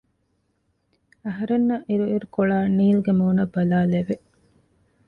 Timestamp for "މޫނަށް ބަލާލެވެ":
3.19-4.15